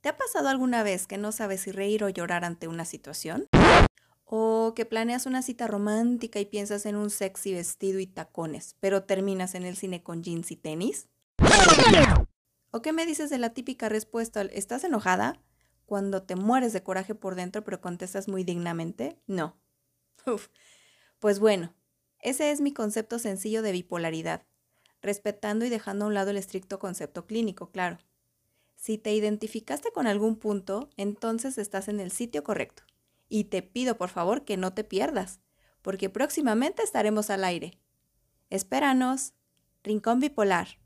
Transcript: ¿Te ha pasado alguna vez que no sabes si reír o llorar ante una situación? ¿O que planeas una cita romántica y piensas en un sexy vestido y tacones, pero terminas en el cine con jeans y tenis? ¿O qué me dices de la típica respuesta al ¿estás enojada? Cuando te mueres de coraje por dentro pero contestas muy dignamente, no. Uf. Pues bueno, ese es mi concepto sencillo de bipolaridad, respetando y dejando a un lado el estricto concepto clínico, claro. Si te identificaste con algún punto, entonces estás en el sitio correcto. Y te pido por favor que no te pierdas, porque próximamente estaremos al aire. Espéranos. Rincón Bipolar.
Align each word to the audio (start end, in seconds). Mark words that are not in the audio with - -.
¿Te 0.00 0.08
ha 0.08 0.16
pasado 0.16 0.48
alguna 0.48 0.84
vez 0.84 1.08
que 1.08 1.18
no 1.18 1.32
sabes 1.32 1.62
si 1.62 1.72
reír 1.72 2.04
o 2.04 2.08
llorar 2.08 2.44
ante 2.44 2.68
una 2.68 2.84
situación? 2.84 3.48
¿O 4.24 4.72
que 4.76 4.84
planeas 4.84 5.26
una 5.26 5.42
cita 5.42 5.66
romántica 5.66 6.38
y 6.38 6.46
piensas 6.46 6.86
en 6.86 6.94
un 6.94 7.10
sexy 7.10 7.52
vestido 7.54 7.98
y 7.98 8.06
tacones, 8.06 8.76
pero 8.78 9.02
terminas 9.02 9.56
en 9.56 9.64
el 9.64 9.76
cine 9.76 10.04
con 10.04 10.22
jeans 10.22 10.52
y 10.52 10.56
tenis? 10.56 11.08
¿O 12.70 12.80
qué 12.80 12.92
me 12.92 13.06
dices 13.06 13.28
de 13.28 13.38
la 13.38 13.50
típica 13.50 13.88
respuesta 13.88 14.40
al 14.40 14.50
¿estás 14.50 14.84
enojada? 14.84 15.40
Cuando 15.84 16.22
te 16.22 16.36
mueres 16.36 16.72
de 16.72 16.84
coraje 16.84 17.16
por 17.16 17.34
dentro 17.34 17.64
pero 17.64 17.80
contestas 17.80 18.28
muy 18.28 18.44
dignamente, 18.44 19.18
no. 19.26 19.58
Uf. 20.26 20.48
Pues 21.18 21.40
bueno, 21.40 21.74
ese 22.20 22.52
es 22.52 22.60
mi 22.60 22.72
concepto 22.72 23.18
sencillo 23.18 23.62
de 23.62 23.72
bipolaridad, 23.72 24.46
respetando 25.02 25.64
y 25.64 25.70
dejando 25.70 26.04
a 26.04 26.08
un 26.08 26.14
lado 26.14 26.30
el 26.30 26.36
estricto 26.36 26.78
concepto 26.78 27.26
clínico, 27.26 27.72
claro. 27.72 27.98
Si 28.78 28.96
te 28.96 29.12
identificaste 29.12 29.90
con 29.90 30.06
algún 30.06 30.36
punto, 30.36 30.88
entonces 30.96 31.58
estás 31.58 31.88
en 31.88 31.98
el 31.98 32.12
sitio 32.12 32.44
correcto. 32.44 32.84
Y 33.28 33.44
te 33.44 33.60
pido 33.60 33.98
por 33.98 34.08
favor 34.08 34.44
que 34.44 34.56
no 34.56 34.72
te 34.72 34.84
pierdas, 34.84 35.40
porque 35.82 36.08
próximamente 36.08 36.84
estaremos 36.84 37.28
al 37.28 37.42
aire. 37.42 37.80
Espéranos. 38.50 39.34
Rincón 39.82 40.20
Bipolar. 40.20 40.78